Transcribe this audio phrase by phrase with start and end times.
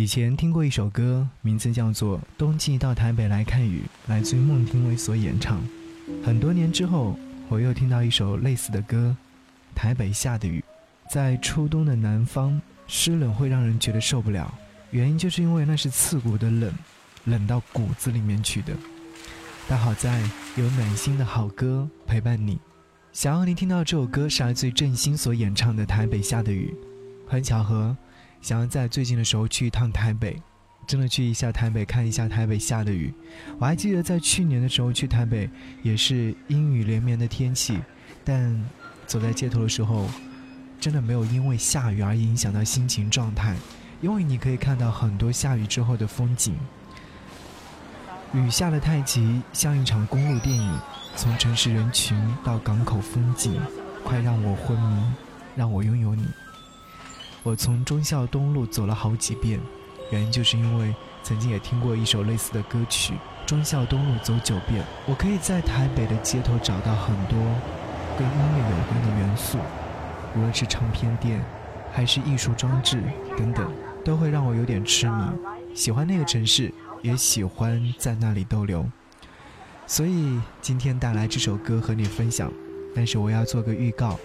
[0.00, 5.60] 以前听过一首歌，名字叫做《冬季到台北来看雨》，来自于孟庭苇所演唱。
[6.24, 7.18] 很多年之后，
[7.50, 9.14] 我又听到一首类似的歌，
[9.76, 10.64] 《台北下的雨》。
[11.12, 14.50] 在初冬的南方，湿冷会让人觉得受不了，
[14.90, 16.72] 原因就是因为那是刺骨的冷，
[17.24, 18.72] 冷到骨子里面去的。
[19.68, 20.22] 但好在
[20.56, 22.58] 有暖心的好歌陪伴你。
[23.12, 26.74] 想要你听到这首歌是来自于郑兴所演唱的《台北下的雨》。
[27.30, 27.94] 很巧合。
[28.40, 30.40] 想要在最近的时候去一趟台北，
[30.86, 33.12] 真的去一下台北看一下台北下的雨。
[33.58, 35.48] 我还记得在去年的时候去台北，
[35.82, 37.78] 也是阴雨连绵的天气，
[38.24, 38.64] 但
[39.06, 40.08] 走在街头的时候，
[40.80, 43.54] 真的没有因为下雨而影响到心情状态，
[44.00, 46.56] 因为你可以看到很多下雨之后的风景。
[48.32, 50.78] 雨下的太急，像一场公路电影，
[51.16, 53.60] 从城市人群到港口风景，
[54.04, 55.02] 快让我昏迷，
[55.56, 56.24] 让我拥有你。
[57.42, 59.58] 我从忠孝东路走了好几遍，
[60.10, 63.14] 原因就是因为曾经也听过一首类似的歌曲
[63.46, 64.82] 《忠孝东路走九遍》。
[65.06, 67.38] 我可以在台北的街头找到很多
[68.18, 69.56] 跟音乐有关的元素，
[70.36, 71.42] 无论是唱片店，
[71.90, 73.02] 还是艺术装置
[73.38, 73.72] 等等，
[74.04, 75.24] 都会让我有点痴迷，
[75.74, 78.86] 喜欢那个城市，也喜欢在那里逗留。
[79.86, 82.52] 所以今天带来这首歌和你分享，
[82.94, 84.18] 但是我要做个预告。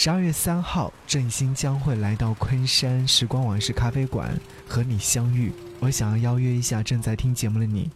[0.00, 4.30] 十二月三号，振兴将会来到昆山时光往事咖啡馆
[4.64, 5.50] 和你相遇。
[5.80, 7.90] 我想要邀约一下正在听节目的你，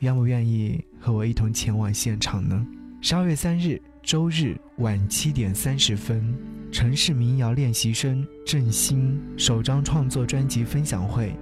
[0.00, 2.62] 愿不愿意和我一同前往现场呢？
[3.00, 6.36] 十二月三日，周日晚七点三十分，
[6.70, 11.34] 城市民谣练习生振兴首张创作专辑分享会，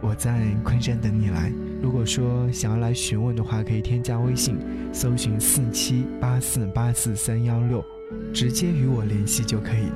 [0.00, 1.52] 我在昆山等你来。
[1.80, 4.58] 如果说想要来询问的话，可以添加微信，
[4.92, 7.84] 搜寻四七八四八四三幺六。
[8.32, 9.92] 直接与我联系就可以，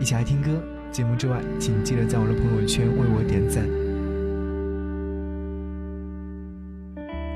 [0.00, 0.50] 一起来听歌。
[0.92, 3.64] 节目之外，请记得在我的朋友圈为我点赞。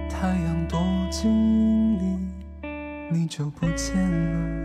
[0.08, 0.80] 太阳躲
[1.11, 2.69] 进云里，
[3.12, 4.61] 你就不见了。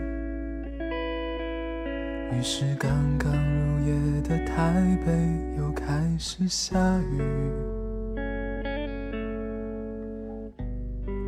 [2.32, 5.12] 于是刚刚入夜的台北
[5.58, 7.22] 又开始下雨。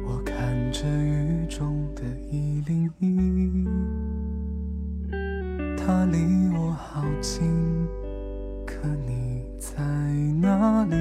[0.05, 3.76] 我看着雨中的一零一。
[7.21, 7.87] 近，
[8.65, 9.83] 可你在
[10.41, 10.95] 哪里？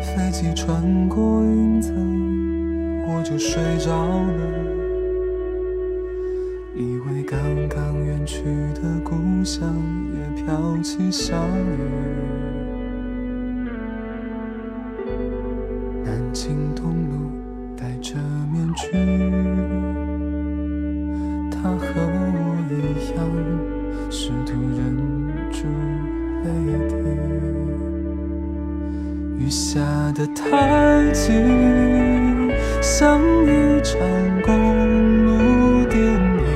[0.00, 1.94] 飞机穿过云层，
[3.08, 4.32] 我就睡着了。
[6.76, 7.38] 以为刚
[7.68, 8.44] 刚远去
[8.74, 9.74] 的故乡
[10.14, 12.08] 也飘起小雨。
[21.60, 22.72] 他和我一
[23.16, 23.18] 样，
[24.10, 24.78] 试图忍
[25.50, 25.66] 住
[26.44, 26.46] 泪
[26.88, 26.94] 滴
[29.38, 29.80] 雨下
[30.14, 31.32] 的太急，
[32.80, 33.98] 像一场
[34.42, 36.46] 公路电影，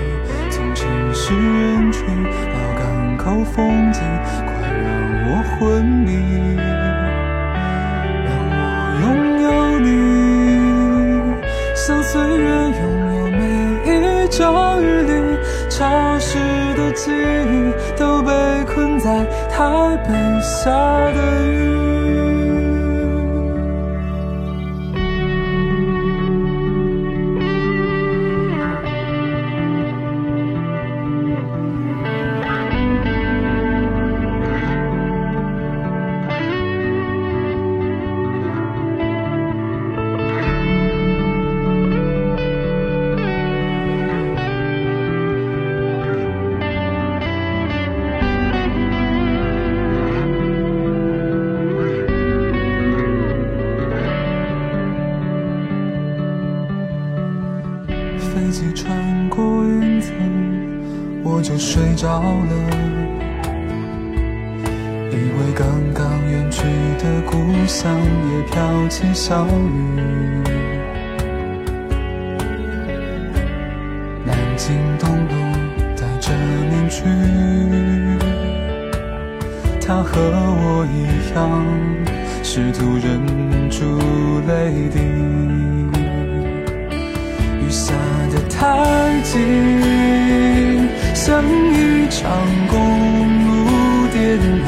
[0.50, 2.06] 从城市人群
[2.52, 4.00] 到港口风景，
[4.46, 4.86] 快让
[5.26, 6.10] 我昏迷，
[8.28, 8.60] 让我
[9.02, 9.04] 拥
[9.42, 9.46] 有
[9.80, 9.90] 你，
[11.74, 12.46] 像岁月
[12.80, 13.11] 拥
[14.32, 16.38] 有每一张日历，潮湿
[16.74, 18.32] 的记忆都被
[18.64, 21.81] 困在台北下的雨。
[61.64, 62.52] 睡着了，
[65.10, 65.64] 以为刚
[65.94, 66.64] 刚远去
[66.98, 67.36] 的故
[67.66, 69.48] 乡也飘起小雨。
[74.26, 75.34] 南京东路
[75.96, 76.32] 戴着
[76.68, 77.00] 面具，
[79.80, 81.40] 他和我一样，
[82.42, 83.08] 试图忍
[83.70, 83.80] 住
[84.48, 85.71] 泪滴。
[87.72, 87.94] 下
[88.30, 88.60] 的太
[89.22, 89.38] 急，
[91.14, 92.30] 像一场
[92.68, 92.76] 公
[93.46, 93.50] 路
[94.12, 94.62] 电影，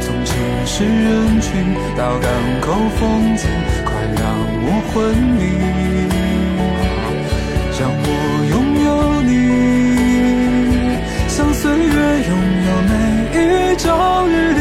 [0.00, 0.34] 从城
[0.64, 1.50] 市人群
[1.98, 2.32] 到港
[2.62, 3.46] 口风景，
[3.84, 4.24] 快让
[4.64, 5.38] 我昏迷，
[7.78, 8.08] 让我
[8.48, 8.52] 拥
[8.86, 8.88] 有
[9.28, 9.30] 你，
[11.28, 11.94] 像岁月
[12.26, 12.32] 拥
[12.66, 12.92] 有每
[13.36, 14.58] 一朝雨滴，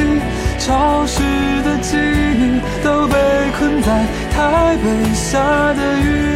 [0.60, 0.68] 潮
[1.08, 1.16] 湿
[1.64, 3.16] 的记忆都被
[3.58, 3.88] 困在
[4.36, 5.40] 台北下
[5.76, 6.29] 的雨。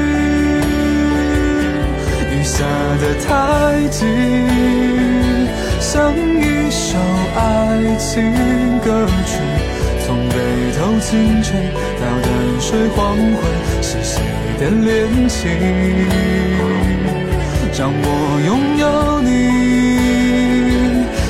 [3.04, 4.06] 的太急，
[5.82, 6.98] 像一首
[7.36, 8.32] 爱情
[8.80, 9.32] 歌曲，
[10.06, 10.36] 从北
[10.78, 11.62] 头清晨
[12.00, 13.44] 到淡水黄昏，
[13.82, 14.22] 是谁
[14.58, 15.52] 的恋情？
[17.78, 18.08] 让我
[18.46, 19.28] 拥有你，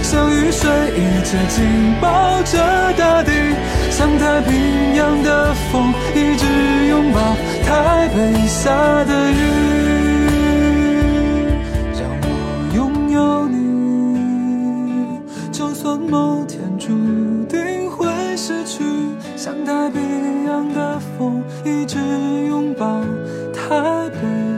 [0.03, 1.65] 像雨水一直紧
[1.99, 2.53] 抱着
[2.95, 3.31] 大地，
[3.89, 6.45] 像太平洋的风一直
[6.89, 7.35] 拥抱
[7.65, 8.69] 台北下
[9.05, 9.82] 的雨。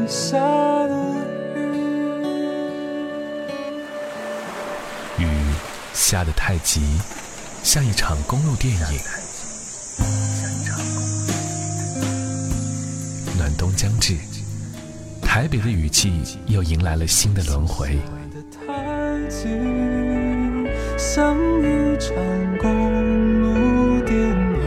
[0.08, 0.94] 下的
[5.18, 5.26] 雨
[5.94, 6.82] 下得太急，
[7.64, 8.80] 像一场公路电影。
[13.38, 14.16] 暖冬将至，
[15.22, 17.98] 台北的雨季又迎来了新的轮回。
[20.98, 22.14] 像一场
[22.60, 24.60] 公路电影，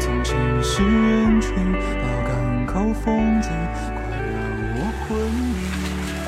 [0.00, 1.78] 从城市人群到
[2.26, 3.50] 港口风景，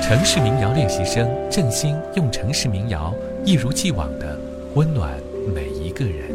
[0.01, 4.39] 城市民谣练习生振兴用城市民谣一如既往的
[4.75, 5.11] 温暖
[5.53, 6.29] 每一个人，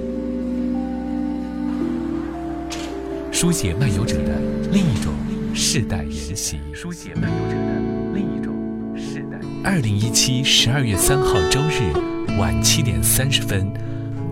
[3.31, 4.33] 书写漫游者的
[4.73, 5.13] 另一种
[5.55, 6.59] 世代沿袭。
[6.73, 7.81] 书写漫游者的
[8.15, 8.55] 另一种
[8.97, 9.39] 世代。
[9.63, 11.93] 二零一七十二月三号周日
[12.39, 13.71] 晚七点三十分，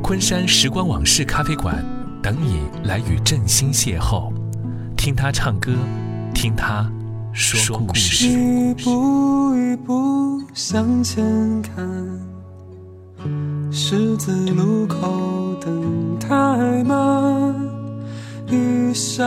[0.03, 1.85] 昆山时光往事咖啡馆
[2.23, 4.33] 等你来与振兴邂逅，
[4.97, 5.73] 听他唱歌，
[6.35, 6.91] 听他
[7.33, 8.27] 说故事。
[8.27, 11.87] 一步一步向前看，
[13.71, 17.55] 十字路口等太慢，
[18.47, 19.25] 一下